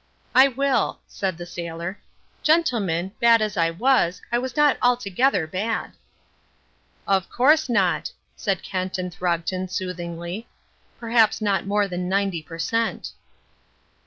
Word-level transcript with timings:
"I 0.33 0.47
will," 0.47 0.99
said 1.07 1.37
the 1.37 1.45
sailor. 1.45 1.99
"Gentlemen, 2.41 3.11
bad 3.19 3.39
as 3.39 3.55
I 3.55 3.69
was, 3.69 4.19
I 4.31 4.39
was 4.39 4.57
not 4.57 4.77
altogether 4.81 5.45
bad." 5.45 5.91
"Of 7.07 7.29
course 7.29 7.69
not," 7.69 8.11
said 8.35 8.63
Kent 8.63 8.97
and 8.97 9.13
Throgton 9.13 9.67
soothingly. 9.69 10.47
"Probably 10.97 11.35
not 11.41 11.67
more 11.67 11.87
than 11.87 12.09
ninety 12.09 12.41
per 12.41 12.57
cent." 12.57 13.11